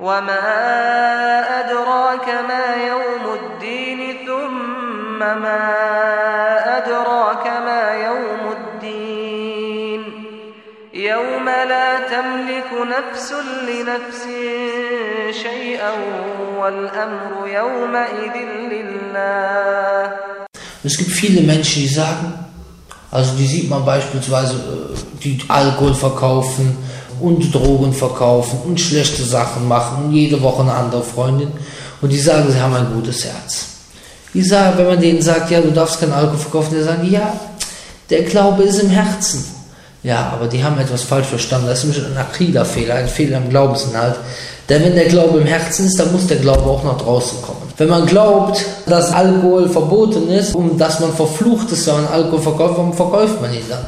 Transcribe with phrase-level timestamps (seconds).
[0.00, 0.40] وما
[1.60, 5.62] أدراك ما يوم الدين ثم ما
[6.78, 10.02] أدراك ما يوم الدين
[10.94, 13.32] يوم لا تملك نفس
[13.68, 14.24] لنفس
[15.42, 15.92] شيئا
[16.58, 18.36] والأمر يومئذ
[18.72, 20.16] لله
[20.84, 22.34] Es gibt viele Menschen, die sagen,
[23.10, 26.76] also die sieht man beispielsweise, äh, die Alkohol verkaufen
[27.20, 31.52] und Drogen verkaufen und schlechte Sachen machen und jede Woche eine andere Freundin
[32.00, 33.66] und die sagen, sie haben ein gutes Herz.
[34.34, 37.32] Die sagen, wenn man denen sagt, ja, du darfst keinen Alkohol verkaufen, die sagen, ja,
[38.10, 39.44] der Glaube ist im Herzen.
[40.02, 41.66] Ja, aber die haben etwas falsch verstanden.
[41.66, 44.14] Das ist ein Akida-Fehler, ein Fehler im Glaubensinhalt.
[44.68, 47.62] Denn wenn der Glaube im Herzen ist, dann muss der Glaube auch nach draußen kommen.
[47.76, 52.40] Wenn man glaubt, dass Alkohol verboten ist und dass man verflucht ist, wenn man Alkohol
[52.40, 53.84] verkauft, warum verkauft man ihn dann?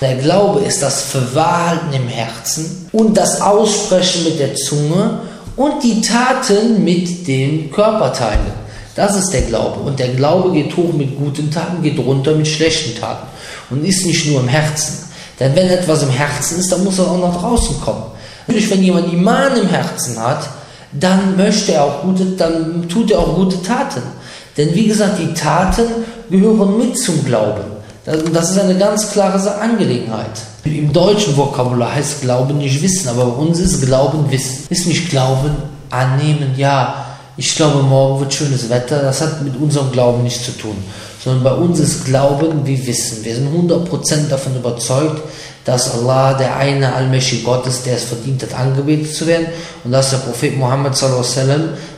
[0.00, 5.20] Der Glaube ist das Verwahren im Herzen und das Aussprechen mit der Zunge
[5.56, 8.64] und die Taten mit den Körperteilen.
[8.96, 9.80] Das ist der Glaube.
[9.80, 13.26] Und der Glaube geht hoch mit guten Taten, geht runter mit schlechten Taten.
[13.70, 14.98] Und ist nicht nur im Herzen.
[15.38, 18.04] Denn wenn etwas im Herzen ist, dann muss er auch nach draußen kommen.
[18.46, 20.48] Natürlich, wenn jemand Iman im Herzen hat,
[20.92, 24.02] dann möchte er auch gute, dann tut er auch gute Taten.
[24.56, 25.86] Denn wie gesagt, die Taten
[26.30, 27.73] gehören mit zum Glauben.
[28.04, 30.42] Das ist eine ganz klare Angelegenheit.
[30.64, 34.66] Im deutschen Vokabular heißt Glauben nicht Wissen, aber bei uns ist Glauben Wissen.
[34.68, 35.54] Ist nicht Glauben
[35.90, 37.04] annehmen, ja,
[37.36, 39.02] ich glaube, morgen wird schönes Wetter.
[39.02, 40.76] Das hat mit unserem Glauben nichts zu tun.
[41.22, 43.24] Sondern bei uns ist Glauben wie Wissen.
[43.24, 45.22] Wir sind 100% davon überzeugt,
[45.64, 49.46] dass Allah der eine allmächtige Gott ist, der es verdient hat, angebetet zu werden.
[49.82, 50.96] Und dass der Prophet Muhammad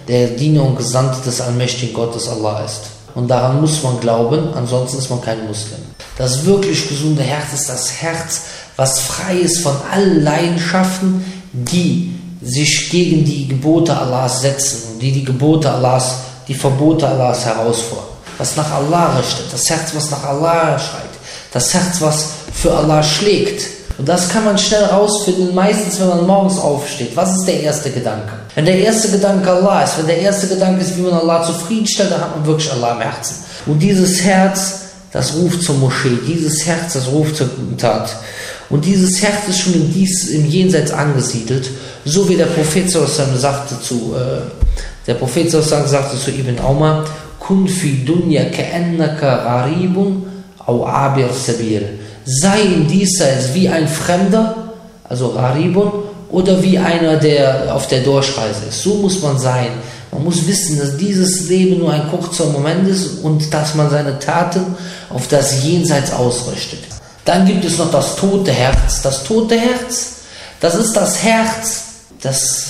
[0.08, 2.95] der Diener und Gesandte des allmächtigen Gottes Allah ist.
[3.16, 5.78] Und daran muss man glauben, ansonsten ist man kein Muslim.
[6.18, 8.42] Das wirklich gesunde Herz ist das Herz,
[8.76, 15.12] was frei ist von allen Leidenschaften, die sich gegen die Gebote Allahs setzen und die
[15.12, 18.04] die Gebote Allahs, die Verbote Allahs herausfordern.
[18.36, 21.08] Was nach Allah richtet, das Herz, was nach Allah schreit,
[21.54, 23.75] das Herz, was für Allah schlägt.
[23.98, 27.16] Und das kann man schnell rausfinden, meistens wenn man morgens aufsteht.
[27.16, 28.32] Was ist der erste Gedanke?
[28.54, 32.10] Wenn der erste Gedanke Allah ist, wenn der erste Gedanke ist, wie man Allah zufriedenstellt,
[32.10, 33.36] dann hat man wirklich Allah im Herzen.
[33.64, 34.80] Und dieses Herz,
[35.12, 38.14] das ruft zur Moschee, dieses Herz, das ruft zur guten Tat.
[38.68, 41.70] Und dieses Herz ist schon im, Dies, im Jenseits angesiedelt,
[42.04, 44.40] so wie der Prophet sagte zu, äh,
[45.06, 47.04] der Prophet sagte zu Ibn Umar,
[47.38, 50.26] Kun fi dunya ka'annaka gharibun
[50.66, 51.82] au abir sabir.
[52.26, 54.72] Sei in diesseits wie ein Fremder,
[55.04, 55.92] also gharibun,
[56.30, 58.82] oder wie einer, der auf der Durchreise ist.
[58.82, 59.68] So muss man sein.
[60.10, 64.18] Man muss wissen, dass dieses Leben nur ein kurzer Moment ist und dass man seine
[64.18, 64.74] Taten
[65.08, 66.80] auf das Jenseits ausrichtet.
[67.24, 69.02] Dann gibt es noch das tote Herz.
[69.02, 70.12] Das tote Herz,
[70.60, 71.82] das ist das Herz,
[72.22, 72.66] das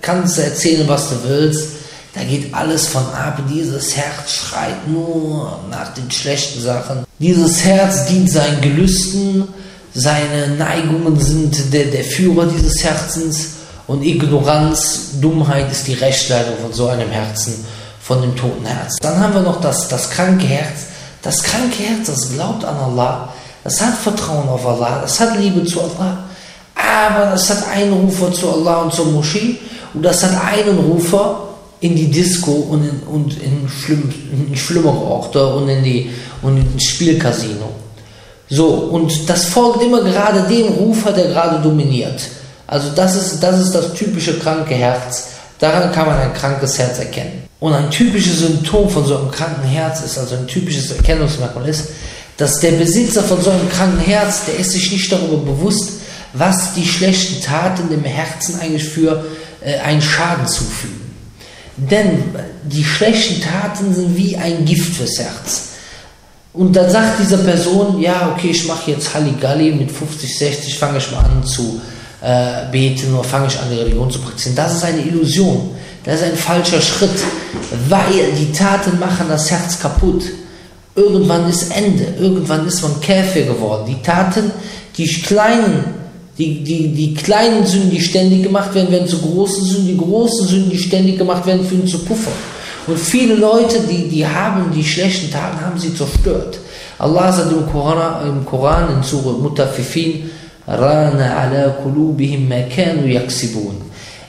[0.00, 1.79] kannst du erzählen, was du willst.
[2.20, 3.40] Da geht alles von ab.
[3.48, 7.04] Dieses Herz schreit nur nach den schlechten Sachen.
[7.18, 9.48] Dieses Herz dient seinen Gelüsten.
[9.94, 13.54] Seine Neigungen sind der, der Führer dieses Herzens.
[13.86, 17.64] Und Ignoranz, Dummheit ist die Rechtleitung von so einem Herzen,
[18.02, 18.98] von dem toten Herz.
[19.00, 20.86] Dann haben wir noch das, das kranke Herz.
[21.22, 23.30] Das kranke Herz, das glaubt an Allah
[23.64, 26.24] das hat Vertrauen auf Allah, das hat Liebe zu Allah,
[26.74, 29.58] aber das hat einen Rufer zu Allah und zur Moschee
[29.92, 31.49] und das hat einen Rufer
[31.80, 34.12] in die Disco und in, und in, schlimm,
[34.48, 36.10] in schlimmere Orte und in die
[36.42, 37.70] und ins Spielcasino.
[38.48, 42.20] So, und das folgt immer gerade dem Rufer, der gerade dominiert.
[42.66, 45.28] Also das ist, das ist das typische kranke Herz.
[45.58, 47.44] Daran kann man ein krankes Herz erkennen.
[47.60, 51.88] Und ein typisches Symptom von so einem kranken Herz ist, also ein typisches Erkennungsmerkmal ist,
[52.36, 56.00] dass der Besitzer von so einem kranken Herz, der ist sich nicht darüber bewusst,
[56.32, 59.24] was die schlechten Taten dem Herzen eigentlich für
[59.62, 60.99] äh, einen Schaden zufügen.
[61.88, 62.24] Denn
[62.62, 65.68] die schlechten Taten sind wie ein Gift fürs Herz.
[66.52, 70.98] Und dann sagt diese Person, ja, okay, ich mache jetzt Halligalli, mit 50, 60 fange
[70.98, 71.80] ich mal an zu
[72.20, 74.56] äh, beten oder fange ich an, die Religion zu praktizieren.
[74.56, 75.70] Das ist eine Illusion.
[76.04, 77.10] Das ist ein falscher Schritt,
[77.88, 80.24] weil die Taten machen das Herz kaputt.
[80.96, 83.84] Irgendwann ist Ende, irgendwann ist man Käfer geworden.
[83.86, 84.50] Die Taten,
[84.96, 85.84] die kleinen,
[86.40, 90.48] die, die, die kleinen Sünden, die ständig gemacht werden, werden zu großen Sünden, die großen
[90.48, 92.32] Sünden, die ständig gemacht werden, führen zu Puffer.
[92.86, 96.58] Und viele Leute, die, die haben die schlechten Taten, haben sie zerstört.
[96.98, 100.30] Allah sagt im Koran, im Koran in Surah Mutafifin,
[100.66, 103.76] Rana ala kulubihim ma kanu yaksibun.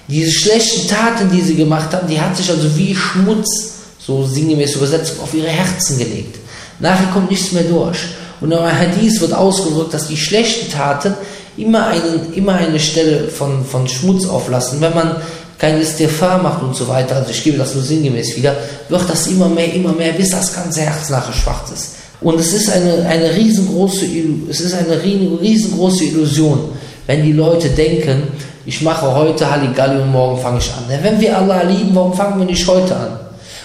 [0.08, 4.76] Diese schlechten Taten, die sie gemacht haben, die hat sich also wie Schmutz, so sinngemäß
[4.76, 6.40] übersetzt, auf ihre Herzen gelegt.
[6.80, 8.00] Nachher kommt nichts mehr durch.
[8.42, 11.14] Und im Hadith wird ausgedrückt, dass die schlechten Taten
[11.58, 14.82] immer, einen, immer eine Stelle von, von Schmutz auflassen.
[14.82, 15.16] Wenn man
[15.58, 18.56] kein Istighfar macht und so weiter, also ich gebe das nur sinngemäß wieder,
[18.90, 21.96] wird das immer mehr, immer mehr, bis das ganze Herz nachher schwach ist.
[22.22, 24.06] Und es ist eine, eine riesengroße,
[24.50, 26.70] es ist eine riesengroße Illusion,
[27.08, 28.24] wenn die Leute denken,
[28.66, 30.84] ich mache heute Halligalli und morgen fange ich an.
[30.90, 33.20] Denn wenn wir Allah lieben, warum fangen wir nicht heute an?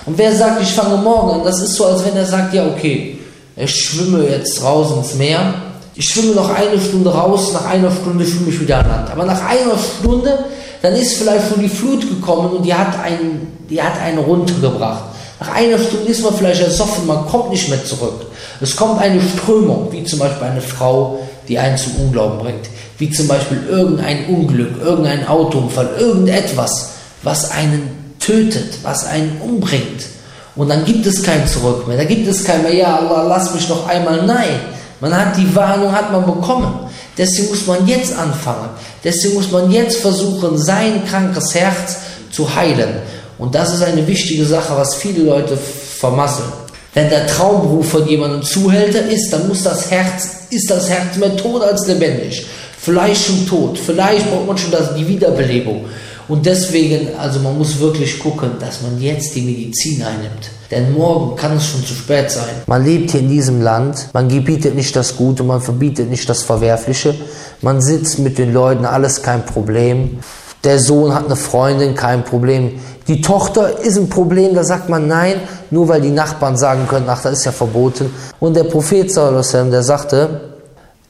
[0.06, 2.66] Und wer sagt, ich fange morgen an, das ist so, als wenn er sagt, ja
[2.66, 3.18] okay,
[3.56, 5.54] ich schwimme jetzt raus ins Meer,
[5.96, 9.10] ich schwimme noch eine Stunde raus, nach einer Stunde schwimme ich wieder an Land.
[9.10, 10.38] Aber nach einer Stunde
[10.82, 15.04] dann ist vielleicht schon die Flut gekommen und die hat einen, die hat einen runtergebracht.
[15.40, 18.26] Nach einer Stunde ist man vielleicht ersoffen, man kommt nicht mehr zurück.
[18.60, 22.66] Es kommt eine Strömung, wie zum Beispiel eine Frau, die einen zum Unglauben bringt.
[22.99, 26.90] Wie zum Beispiel irgendein Unglück, irgendein Autounfall, irgendetwas,
[27.22, 30.06] was einen tötet, was einen umbringt.
[30.54, 31.99] Und dann gibt es kein Zurück mehr.
[31.99, 34.25] Da gibt es kein mehr, ja Allah, lass mich noch einmal.
[34.25, 34.60] Nein,
[35.00, 36.88] man hat die Warnung, hat man bekommen.
[37.19, 38.69] Deswegen muss man jetzt anfangen.
[39.04, 41.96] Deswegen muss man jetzt versuchen, sein krankes Herz
[42.31, 43.00] zu heilen.
[43.38, 46.48] Und das ist eine wichtige Sache, was viele Leute vermasseln.
[46.94, 51.37] Wenn der Traumberuf von jemandem Zuhälter ist, dann muss das Herz, ist das Herz mehr
[51.37, 52.46] tot als lebendig.
[52.78, 55.87] Vielleicht schon tot, vielleicht braucht man schon das, die Wiederbelebung.
[56.28, 60.50] Und deswegen, also man muss wirklich gucken, dass man jetzt die Medizin einnimmt.
[60.70, 62.62] Denn morgen kann es schon zu spät sein.
[62.66, 66.42] Man lebt hier in diesem Land, man gebietet nicht das Gute, man verbietet nicht das
[66.42, 67.14] Verwerfliche.
[67.62, 70.18] Man sitzt mit den Leuten, alles kein Problem.
[70.64, 72.80] Der Sohn hat eine Freundin, kein Problem.
[73.06, 75.36] Die Tochter ist ein Problem, da sagt man nein,
[75.70, 78.12] nur weil die Nachbarn sagen können, ach, das ist ja verboten.
[78.40, 80.40] Und der Prophet, der sagte,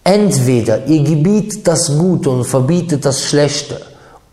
[0.05, 3.81] entweder ihr gebietet das Gute und verbietet das Schlechte,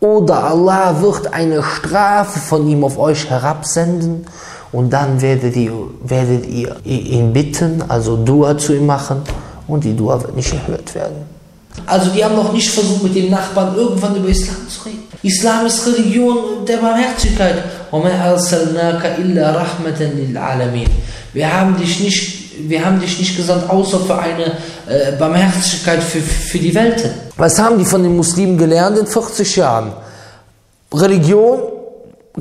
[0.00, 4.26] oder Allah wird eine Strafe von ihm auf euch herabsenden
[4.74, 5.72] und dann werdet ihr,
[6.02, 9.22] werdet ihr ihn bitten, also Dua zu ihm machen
[9.68, 11.14] und die Dua wird nicht erhört werden.
[11.86, 15.04] Also die haben noch nicht versucht mit dem Nachbarn irgendwann über Islam zu reden.
[15.22, 17.62] Islam ist Religion der Barmherzigkeit.
[21.32, 24.46] Wir haben dich nicht, wir haben dich nicht gesandt, außer für eine
[24.88, 27.10] äh, Barmherzigkeit für, für die Welt.
[27.36, 29.92] Was haben die von den Muslimen gelernt in 40 Jahren?
[30.92, 31.60] Religion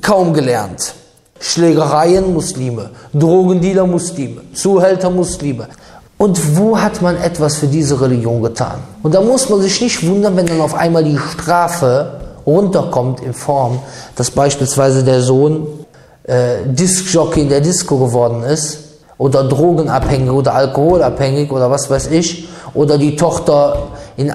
[0.01, 0.95] kaum gelernt.
[1.43, 5.67] Schlägereien Muslime, Drogendealer Muslime, Zuhälter Muslime.
[6.17, 8.79] Und wo hat man etwas für diese Religion getan?
[9.03, 13.33] Und da muss man sich nicht wundern, wenn dann auf einmal die Strafe runterkommt in
[13.33, 13.79] Form,
[14.15, 15.67] dass beispielsweise der Sohn
[16.23, 18.77] äh, Diskjockey in der Disco geworden ist
[19.17, 24.33] oder drogenabhängig oder alkoholabhängig oder was weiß ich oder die Tochter in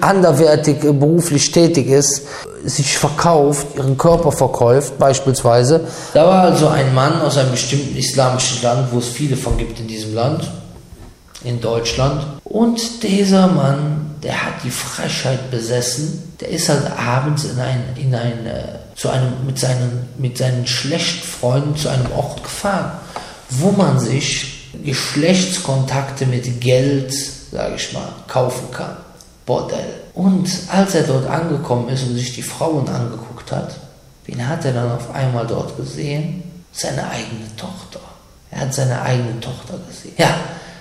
[0.00, 2.22] anderwertig beruflich tätig ist,
[2.64, 5.86] sich verkauft, ihren Körper verkauft beispielsweise.
[6.14, 9.78] Da war also ein Mann aus einem bestimmten islamischen Land, wo es viele von gibt
[9.80, 10.50] in diesem Land,
[11.44, 12.24] in Deutschland.
[12.44, 18.14] Und dieser Mann, der hat die Frechheit besessen, der ist halt abends in ein, in
[18.14, 22.92] ein, äh, zu einem, mit, seinen, mit seinen Schlechtfreunden zu einem Ort gefahren,
[23.50, 28.96] wo man sich Geschlechtskontakte mit Geld, sage ich mal, kaufen kann.
[29.50, 29.94] Bordell.
[30.14, 33.74] Und als er dort angekommen ist und sich die Frauen angeguckt hat,
[34.26, 36.44] wen hat er dann auf einmal dort gesehen?
[36.70, 37.98] Seine eigene Tochter.
[38.52, 40.14] Er hat seine eigene Tochter gesehen.
[40.18, 40.36] Ja,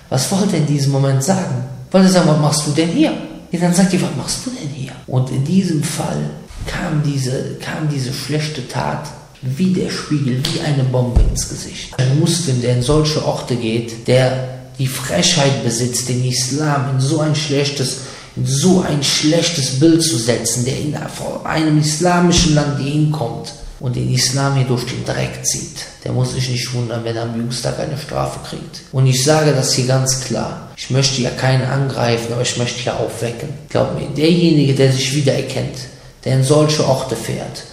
[0.09, 1.63] was wollte er in diesem Moment sagen?
[1.89, 3.11] Wollte er sagen, was machst du denn hier?
[3.51, 4.91] Ja, dann sagt er, was machst du denn hier?
[5.07, 6.29] Und in diesem Fall
[6.67, 9.07] kam diese, kam diese schlechte Tat
[9.41, 11.97] wie der Spiegel, wie eine Bombe ins Gesicht.
[11.97, 17.19] Ein Muslim, der in solche Orte geht, der die Frechheit besitzt, den Islam in so
[17.19, 18.01] ein schlechtes
[18.43, 20.95] so ein schlechtes Bild zu setzen, der in
[21.43, 26.49] einem islamischen Land hinkommt und den Islam hier durch den Dreck zieht, der muss sich
[26.49, 28.81] nicht wundern, wenn er am Jüngstag eine Strafe kriegt.
[28.91, 30.69] Und ich sage das hier ganz klar.
[30.75, 33.49] Ich möchte ja keinen angreifen, aber ich möchte ja aufwecken.
[33.69, 35.77] Glaub mir, derjenige, der sich wiedererkennt,
[36.25, 37.63] der in solche Orte fährt,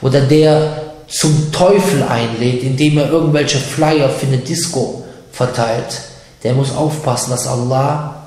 [0.00, 6.00] oder der zum Teufel einlädt, indem er irgendwelche Flyer für eine Disco verteilt,
[6.44, 8.19] der muss aufpassen, dass Allah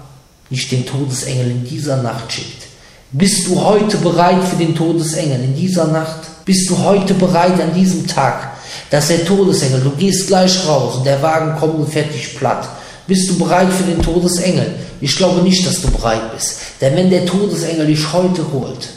[0.54, 2.68] nicht den Todesengel in dieser Nacht schickt.
[3.12, 6.46] Bist du heute bereit für den Todesengel in dieser Nacht?
[6.46, 8.52] Bist du heute bereit an diesem Tag,
[8.92, 12.68] dass der Todesengel, du gehst gleich raus und der Wagen kommt und fährt dich platt.
[13.08, 14.76] Bist du bereit für den Todesengel?
[15.02, 16.58] Ich glaube nicht, dass du bereit bist.
[16.80, 18.90] Denn wenn der Todesengel dich heute holt,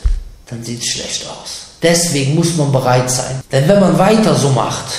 [0.51, 1.69] dann sieht es schlecht aus.
[1.83, 3.41] Deswegen muss man bereit sein.
[3.51, 4.93] Denn wenn man weiter so macht,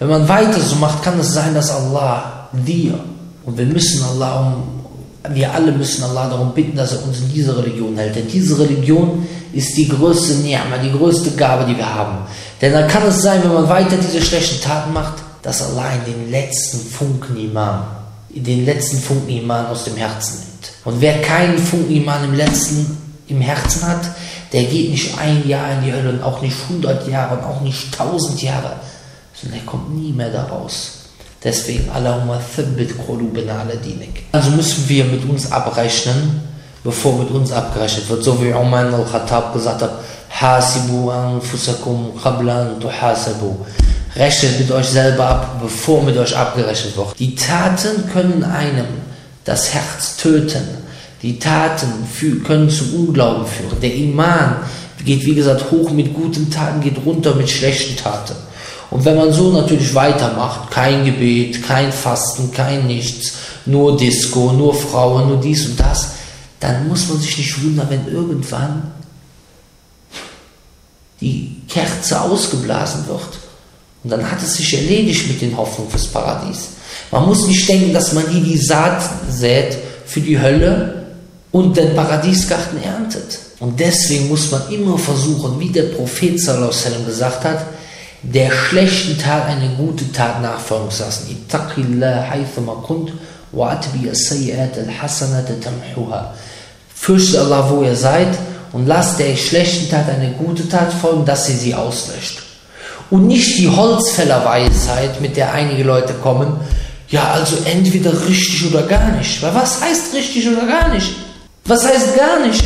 [0.00, 2.98] wenn man weiter so macht, kann es sein, dass Allah dir,
[3.44, 4.79] und wir müssen Allah um
[5.28, 8.16] wir alle müssen Allah darum bitten, dass er uns in diese Religion hält.
[8.16, 12.18] Denn diese Religion ist die größte Ni'ma, die größte Gabe, die wir haben.
[12.60, 16.12] Denn dann kann es sein, wenn man weiter diese schlechten Taten macht, dass Allah in
[16.12, 17.84] den letzten Funken Iman,
[18.30, 20.72] in den letzten Funken Iman aus dem Herzen nimmt.
[20.84, 22.98] Und wer keinen Funken Iman im letzten
[23.28, 24.02] im Herzen hat,
[24.52, 27.60] der geht nicht ein Jahr in die Hölle und auch nicht 100 Jahre und auch
[27.60, 28.76] nicht 1000 Jahre,
[29.34, 30.99] sondern er kommt nie mehr daraus.
[31.42, 34.24] Deswegen, Allahumma thabbit qulubina ala dinik.
[34.32, 36.40] Also müssen wir mit uns abrechnen,
[36.84, 38.22] bevor mit uns abgerechnet wird.
[38.22, 39.92] So wie Umar al-Khattab gesagt hat,
[40.30, 43.56] Hasibu anfusakum qabla an tuhasabu.
[44.16, 47.18] Rechnet mit euch selber ab, bevor mit euch abgerechnet wird.
[47.18, 48.86] Die Taten können einem
[49.44, 50.62] das Herz töten.
[51.22, 51.86] Die Taten
[52.46, 53.80] können zum Unglauben führen.
[53.80, 54.56] Der Iman
[55.04, 58.34] geht, wie gesagt, hoch mit guten Taten, geht runter mit schlechten Taten.
[58.90, 63.34] Und wenn man so natürlich weitermacht, kein Gebet, kein Fasten, kein Nichts,
[63.66, 66.12] nur Disco, nur Frauen, nur dies und das,
[66.58, 68.92] dann muss man sich nicht wundern, wenn irgendwann
[71.20, 73.38] die Kerze ausgeblasen wird.
[74.02, 76.68] Und dann hat es sich erledigt mit den Hoffnungen fürs Paradies.
[77.10, 81.06] Man muss nicht denken, dass man hier die Saat sät für die Hölle
[81.52, 83.38] und den Paradiesgarten erntet.
[83.60, 87.66] Und deswegen muss man immer versuchen, wie der Prophet sallallahu gesagt hat,
[88.22, 91.46] der schlechten Tat eine gute Tat nachfolgen zu lassen.
[96.94, 98.28] Fürchte Allah, wo ihr seid,
[98.72, 102.42] und lasst der schlechten Tat eine gute Tat folgen, dass sie sie auslöscht.
[103.10, 106.60] Und nicht die Holzfällerweisheit, mit der einige Leute kommen,
[107.08, 109.42] ja, also entweder richtig oder gar nicht.
[109.42, 111.10] Weil was heißt richtig oder gar nicht?
[111.64, 112.62] Was heißt gar nicht?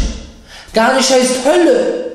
[0.75, 2.13] Gar nicht heißt Hölle.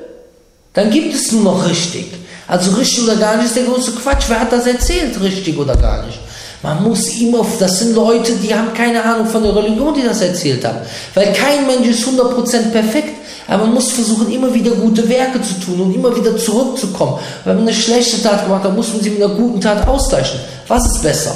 [0.72, 2.06] Dann gibt es nur noch richtig.
[2.50, 4.24] Also richtig oder gar nicht ist der große Quatsch.
[4.26, 6.18] Wer hat das erzählt, richtig oder gar nicht?
[6.64, 10.20] Man muss immer, das sind Leute, die haben keine Ahnung von der Religion, die das
[10.20, 10.78] erzählt haben.
[11.14, 13.14] Weil kein Mensch ist 100% perfekt.
[13.46, 17.18] Aber man muss versuchen, immer wieder gute Werke zu tun und immer wieder zurückzukommen.
[17.44, 20.40] Wenn man eine schlechte Tat gemacht hat, muss man sie mit einer guten Tat austauschen.
[20.66, 21.34] Was ist besser?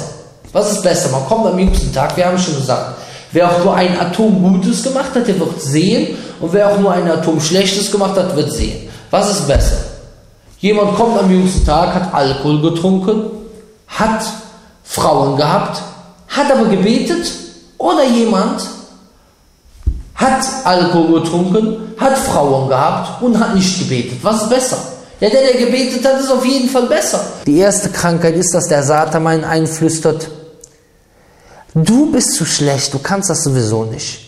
[0.51, 1.09] Was ist besser?
[1.09, 2.97] Man kommt am jüngsten Tag, wir haben schon gesagt,
[3.31, 6.17] wer auch nur ein Atom Gutes gemacht hat, der wird sehen.
[6.41, 8.89] Und wer auch nur ein Atom Schlechtes gemacht hat, wird sehen.
[9.11, 9.94] Was ist besser?
[10.65, 13.25] Jemand kommt am jüngsten Tag, hat Alkohol getrunken,
[13.85, 14.25] hat
[14.83, 15.79] Frauen gehabt,
[16.27, 17.31] hat aber gebetet.
[17.77, 18.67] Oder jemand
[20.15, 24.17] hat Alkohol getrunken, hat Frauen gehabt und hat nicht gebetet.
[24.23, 24.77] Was ist besser?
[25.19, 27.23] Ja, der, der gebetet hat, ist auf jeden Fall besser.
[27.45, 30.31] Die erste Krankheit ist, dass der Satan einen einflüstert,
[31.75, 34.24] du bist zu schlecht, du kannst das sowieso nicht.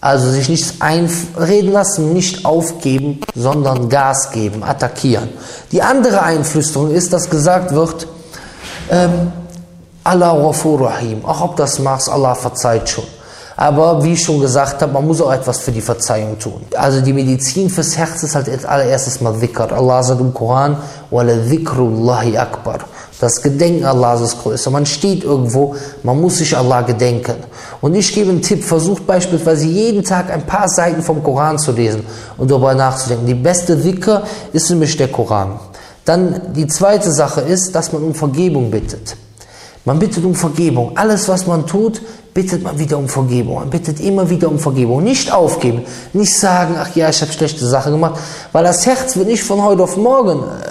[0.00, 5.28] Also sich nichts einreden lassen, nicht aufgeben, sondern Gas geben, attackieren.
[5.72, 8.06] Die andere Einflüsterung ist, dass gesagt wird,
[8.90, 9.32] ähm,
[10.02, 13.04] Allah Rahim, auch ob das machst, Allah verzeiht schon.
[13.60, 16.62] Aber wie ich schon gesagt habe, man muss auch etwas für die Verzeihung tun.
[16.74, 19.70] Also die Medizin fürs Herz ist halt als allererstes mal Dhikr.
[19.70, 20.78] Allah sagt im Koran,
[21.10, 22.78] wala dhikrullahi akbar.
[23.20, 24.70] Das Gedenken Allahs ist größer.
[24.70, 27.34] Man steht irgendwo, man muss sich Allah gedenken.
[27.82, 31.72] Und ich gebe einen Tipp, versucht beispielsweise jeden Tag ein paar Seiten vom Koran zu
[31.72, 32.06] lesen
[32.38, 33.26] und darüber nachzudenken.
[33.26, 34.22] Die beste Dhikr
[34.54, 35.60] ist nämlich der Koran.
[36.06, 39.16] Dann die zweite Sache ist, dass man um Vergebung bittet.
[39.84, 40.96] Man bittet um Vergebung.
[40.96, 42.02] Alles, was man tut,
[42.34, 43.56] bittet man wieder um Vergebung.
[43.56, 45.02] Man bittet immer wieder um Vergebung.
[45.02, 45.82] Nicht aufgeben.
[46.12, 48.20] Nicht sagen, ach ja, ich habe schlechte Sachen gemacht.
[48.52, 50.69] Weil das Herz wird nicht von heute auf morgen äh,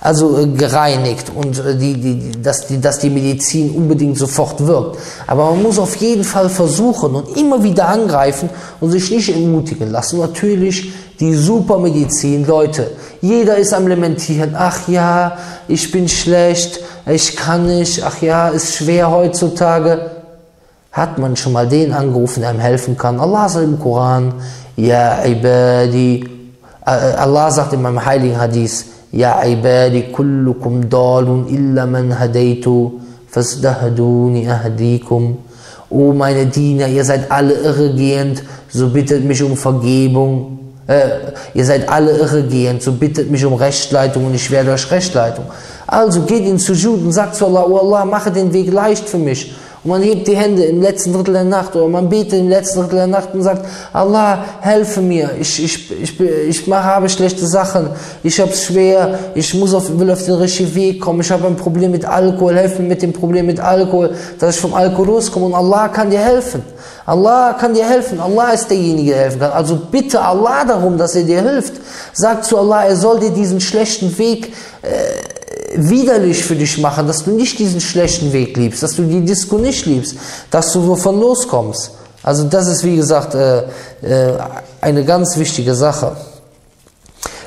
[0.00, 4.98] also äh, gereinigt und äh, die, die, dass, die, dass die Medizin unbedingt sofort wirkt.
[5.26, 8.48] Aber man muss auf jeden Fall versuchen und immer wieder angreifen
[8.80, 10.18] und sich nicht entmutigen lassen.
[10.18, 14.54] Natürlich die Supermedizin, Leute, jeder ist am Lamentieren.
[14.56, 15.36] Ach ja,
[15.68, 20.12] ich bin schlecht, ich kann nicht, ach ja, ist schwer heutzutage.
[20.92, 23.20] Hat man schon mal den angerufen, der einem helfen kann?
[23.20, 24.32] Allah sagt im Koran,
[24.76, 26.26] Ja ibadi,
[26.86, 34.48] äh, Allah sagt in meinem heiligen Hadith, Ja ibadi kullukum dalun illa man hadaytu, fasdahduni
[34.48, 35.36] ahdikum.
[35.90, 40.58] O meine Diener, ihr seid alle irregehend, so bittet mich um Vergebung.
[40.86, 45.46] Äh, ihr seid alle irregehend, so bittet mich um Rechtleitung und ich werde euch Rechtleitung.
[45.86, 49.18] Also geht in Sujud und sagt zu Allah, oh Allah, mache den Weg leicht für
[49.18, 49.52] mich.
[49.82, 52.80] Und man hebt die Hände im letzten Drittel der Nacht oder man betet im letzten
[52.80, 57.46] Drittel der Nacht und sagt, Allah, helfe mir, ich, ich, ich, ich mache, habe schlechte
[57.46, 57.88] Sachen,
[58.22, 61.46] ich habe es schwer, ich muss auf, will auf den richtigen Weg kommen, ich habe
[61.46, 65.06] ein Problem mit Alkohol, helfe mir mit dem Problem mit Alkohol, dass ich vom Alkohol
[65.06, 65.46] loskomme.
[65.46, 66.62] Und Allah kann dir helfen.
[67.06, 69.52] Allah kann dir helfen, Allah ist derjenige, der helfen kann.
[69.52, 71.72] Also bitte Allah darum, dass er dir hilft.
[72.12, 75.39] Sag zu Allah, er soll dir diesen schlechten Weg äh,
[75.74, 79.58] widerlich für dich machen, dass du nicht diesen schlechten Weg liebst, dass du die Disco
[79.58, 80.16] nicht liebst,
[80.50, 81.92] dass du wovon loskommst.
[82.22, 83.60] Also das ist wie gesagt äh,
[84.02, 84.38] äh,
[84.80, 86.16] eine ganz wichtige Sache.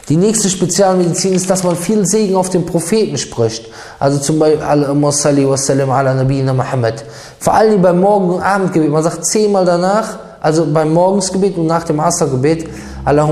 [0.09, 3.67] Die nächste Spezialmedizin ist, dass man viel Segen auf den Propheten spricht.
[3.99, 7.05] Also zum Beispiel ala Nabiyina Muhammad.
[7.39, 8.89] Vor allem beim Morgen- und Abendgebet.
[8.89, 12.67] Man sagt zehnmal danach, also beim Morgensgebet und nach dem Assergebet,
[13.05, 13.27] Ala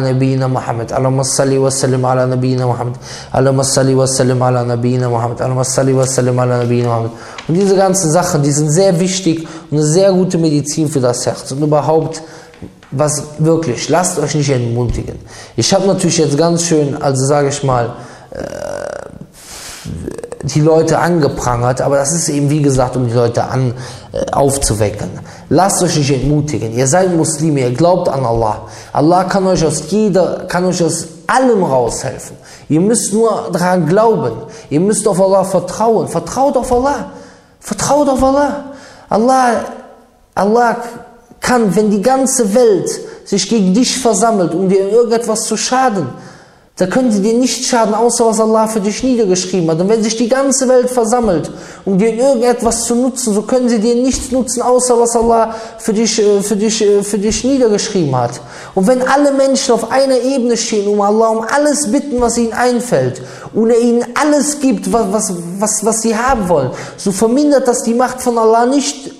[0.00, 0.92] nabiyyina Muhammad.
[0.92, 2.98] Allahumma salli wa sallim ala nabiyyina Muhammad.
[3.32, 5.40] Allahumma salli wa sallim ala nabiyyina Muhammad.
[5.40, 7.10] Allahumma salli wa sallim ala nabiyyina Muhammad.
[7.48, 11.24] Und diese ganzen Sachen, die sind sehr wichtig und eine sehr gute Medizin für das
[11.24, 11.52] Herz.
[11.52, 12.22] Und überhaupt,
[12.90, 15.18] was wirklich, lasst euch nicht entmutigen.
[15.56, 17.94] Ich habe natürlich jetzt ganz schön, also sage ich mal,
[20.44, 23.72] die Leute angeprangert, aber das ist eben wie gesagt, um die Leute an,
[24.12, 25.10] äh, aufzuwecken.
[25.48, 26.72] Lasst euch nicht entmutigen.
[26.72, 28.62] Ihr seid Muslime, ihr glaubt an Allah.
[28.92, 32.36] Allah kann euch aus jeder, kann euch aus allem raushelfen.
[32.68, 34.32] Ihr müsst nur daran glauben.
[34.70, 36.08] Ihr müsst auf Allah vertrauen.
[36.08, 37.12] Vertraut auf Allah.
[37.60, 38.64] Vertraut auf Allah.
[39.08, 39.64] Allah,
[40.34, 40.76] Allah
[41.40, 42.90] kann, wenn die ganze Welt
[43.24, 46.08] sich gegen dich versammelt, um dir irgendetwas zu schaden,
[46.76, 49.80] da können sie dir nicht schaden, außer was Allah für dich niedergeschrieben hat.
[49.80, 51.48] Und wenn sich die ganze Welt versammelt,
[51.84, 55.92] um dir irgendetwas zu nutzen, so können sie dir nichts nutzen, außer was Allah für
[55.92, 58.40] dich, äh, für dich, äh, für dich niedergeschrieben hat.
[58.74, 62.52] Und wenn alle Menschen auf einer Ebene stehen, um Allah um alles bitten, was ihnen
[62.52, 67.68] einfällt, und er ihnen alles gibt, was, was, was, was sie haben wollen, so vermindert
[67.68, 69.12] das die Macht von Allah nicht,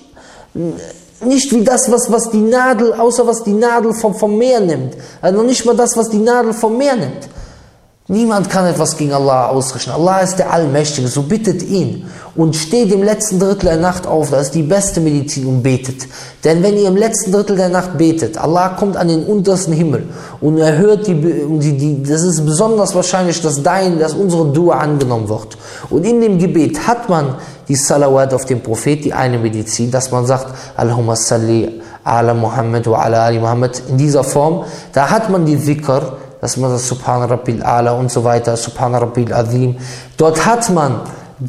[1.25, 4.95] nicht wie das, was, was die Nadel, außer was die Nadel vom, vom Meer nimmt.
[5.23, 7.29] Also nicht mal das, was die Nadel vom Meer nimmt.
[8.07, 9.91] Niemand kann etwas gegen Allah ausrichten.
[9.91, 14.29] Allah ist der Allmächtige, so bittet ihn und steht im letzten Drittel der Nacht auf.
[14.29, 16.07] Das ist die beste Medizin und betet.
[16.45, 20.07] Denn wenn ihr im letzten Drittel der Nacht betet, Allah kommt an den untersten Himmel
[20.43, 24.81] und er hört die, die, die das ist besonders wahrscheinlich, dass dein, dass unsere Dua
[24.81, 25.57] angenommen wird.
[25.89, 27.37] Und in dem Gebet hat man
[27.69, 32.87] die Salawat auf den Prophet, die eine Medizin, dass man sagt, Allahumma salli ala Muhammad
[32.87, 34.65] wa ala ali Muhammad in dieser Form.
[34.93, 38.95] Da hat man die Dhikr, dass man das Subhan Rabbil Ala und so weiter, Subhan
[38.95, 39.79] Rabbil Azim.
[40.19, 41.01] Dort hat man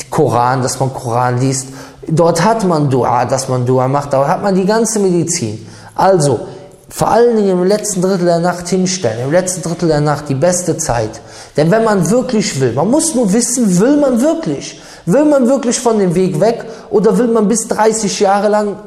[0.10, 1.68] Koran, dass man Koran liest.
[2.08, 4.14] Dort hat man Dua, dass man Dua macht.
[4.14, 5.68] Dort hat man die ganze Medizin.
[5.96, 6.40] Also,
[6.88, 9.26] vor allen Dingen im letzten Drittel der Nacht hinstellen.
[9.26, 11.20] Im letzten Drittel der Nacht die beste Zeit.
[11.58, 14.80] Denn wenn man wirklich will, man muss nur wissen, will man wirklich?
[15.06, 18.78] Will man wirklich von dem Weg weg oder will man bis 30 Jahre lang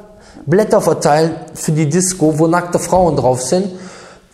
[0.46, 3.66] Blätter verteilen für die Disco, wo nackte Frauen drauf sind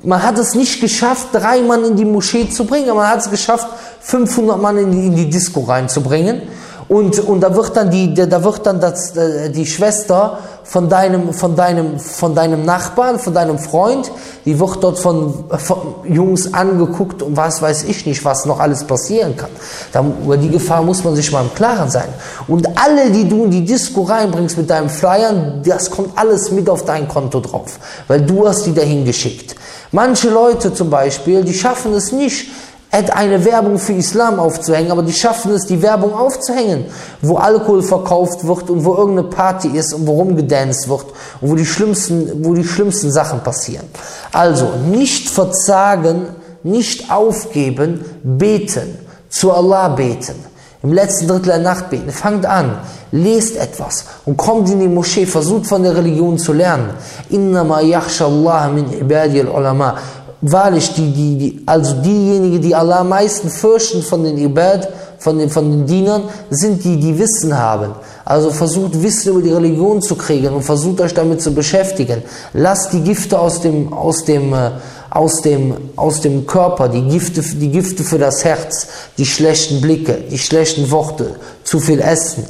[0.04, 3.30] man hat es nicht geschafft, drei Mann in die Moschee zu bringen, man hat es
[3.30, 3.66] geschafft,
[4.00, 6.42] 500 Mann in die, in die Disco reinzubringen.
[6.86, 11.32] Und, und da wird dann, die, da wird dann das, äh, die Schwester von deinem,
[11.32, 14.10] von, deinem, von deinem Nachbarn, von deinem Freund,
[14.44, 18.84] die wird dort von, von Jungs angeguckt und was weiß ich nicht, was noch alles
[18.84, 19.50] passieren kann.
[19.92, 22.08] Da, über die Gefahr muss man sich mal im Klaren sein.
[22.48, 26.68] Und alle, die du in die Disco reinbringst mit deinem Flyern, das kommt alles mit
[26.68, 29.54] auf dein Konto drauf, weil du hast die dahin geschickt.
[29.94, 32.50] Manche Leute zum Beispiel, die schaffen es nicht,
[32.90, 36.86] eine Werbung für Islam aufzuhängen, aber die schaffen es, die Werbung aufzuhängen,
[37.22, 41.06] wo Alkohol verkauft wird und wo irgendeine Party ist und wo rumgedanced wird
[41.40, 43.86] und wo die schlimmsten, wo die schlimmsten Sachen passieren.
[44.32, 46.26] Also nicht verzagen,
[46.64, 50.53] nicht aufgeben, beten, zu Allah beten.
[50.84, 52.10] Im letzten Drittel der Nacht beten.
[52.10, 52.76] Fangt an,
[53.10, 56.90] lest etwas und kommt in die Moschee, versucht von der Religion zu lernen.
[57.30, 59.96] Innama Allah min ibadi al-ulama.
[60.42, 65.38] Wahrlich, die, die, die, also diejenigen, die Allah am meisten fürchten von den Ibad, von
[65.38, 67.92] den, von den Dienern, sind die, die Wissen haben.
[68.26, 72.22] Also versucht Wissen über die Religion zu kriegen und versucht euch damit zu beschäftigen.
[72.52, 74.72] Lasst die Gifte aus dem, aus dem, äh,
[75.14, 80.18] aus dem, aus dem Körper, die Gifte, die Gifte für das Herz, die schlechten Blicke,
[80.30, 82.44] die schlechten Worte, zu viel Essen,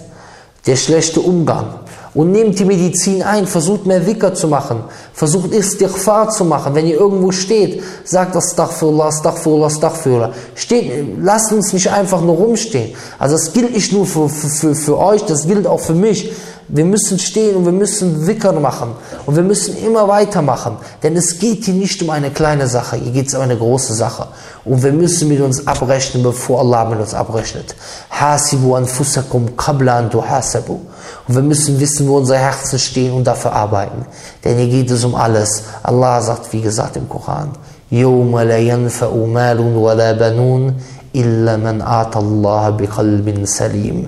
[0.67, 1.81] der schlechte Umgang.
[2.15, 6.75] Und nehmt die Medizin ein, versucht mehr Wicker zu machen, versucht Istighfar zu machen.
[6.75, 10.33] Wenn ihr irgendwo steht, sagt Astaghfirullah, Astaghfirullah, Astaghfirullah.
[10.55, 12.95] Steht, lasst uns nicht einfach nur rumstehen.
[13.19, 16.31] Also das gilt nicht nur für, für, für euch, das gilt auch für mich.
[16.68, 18.92] Wir müssen stehen und wir müssen Wicker machen.
[19.26, 20.78] Und wir müssen immer weitermachen.
[21.02, 23.94] Denn es geht hier nicht um eine kleine Sache, hier geht es um eine große
[23.94, 24.28] Sache.
[24.66, 27.76] Und wir müssen mit uns abrechnen, bevor Allah mit uns abrechnet.
[28.12, 30.80] Hasibu anfusakum qabla an tuhasabu.
[31.28, 34.06] Und wir müssen wissen, wo unsere Herzen stehen und dafür arbeiten.
[34.44, 35.64] Denn hier geht es um alles.
[35.82, 37.50] Allah sagt, wie gesagt im Koran,
[37.92, 40.74] يوم لا ينفع مال ولا بنون
[41.16, 44.08] إلا من آتى الله بقلب سليم.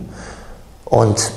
[0.85, 1.31] Und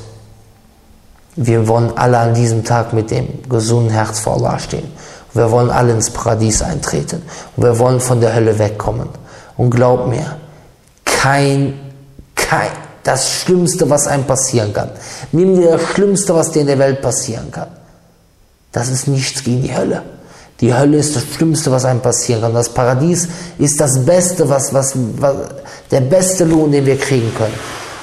[1.42, 4.92] wir wollen alle an diesem Tag mit dem gesunden Herz vor Allah stehen.
[5.34, 7.22] Wir wollen alle ins Paradies eintreten.
[7.56, 9.08] Wir wollen von der Hölle wegkommen.
[9.56, 10.36] Und glaub mir,
[11.06, 11.80] kein,
[12.36, 12.72] kein,
[13.04, 14.90] das Schlimmste, was einem passieren kann.
[15.32, 17.70] Nimm dir das Schlimmste, was dir in der Welt passieren kann.
[18.74, 20.04] Das ist nichts gegen die Hölle.
[20.60, 22.54] Die Hölle ist das Schlimmste, was einem passieren kann.
[22.54, 25.36] Das Paradies ist das Beste, was, was, was
[25.90, 27.54] der beste Lohn, den wir kriegen können.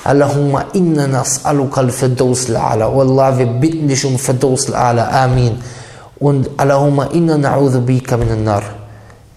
[0.06, 2.88] Allahumma inna nas'aluka al-Firdaus al-Ala.
[2.88, 5.08] Oh Allah, wir bitten dich um Firdaus al-Ala.
[5.24, 5.58] Amin.
[6.18, 8.62] und Allahumma inna na'udhu bika minan nar.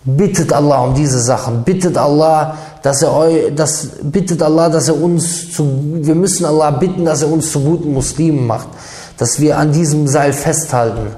[0.06, 1.64] Bittet Allah um diese Sachen.
[1.64, 5.68] Bittet Allah, dass er euch, dass, bittet Allah, dass er uns zu,
[6.02, 8.70] wir müssen Allah bitten, dass er uns zu guten Muslimen macht.
[9.18, 11.16] Dass wir an diesem Seil festhalten.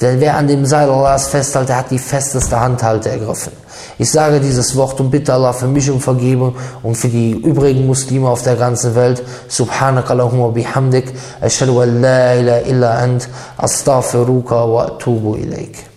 [0.00, 3.52] Denn wer an dem Seil Allahs festhält, der hat die festeste Handhalte ergriffen.
[3.98, 7.86] Ich sage dieses Wort und bitte Allah für mich um Vergebung und für die übrigen
[7.86, 9.22] Muslime auf der ganzen Welt.
[9.48, 11.12] Subhanak Allahumma bihamdik.
[11.40, 13.28] Ashhadu an la illa ant.
[13.58, 15.89] Astaghfiruka wa atubu ilaik.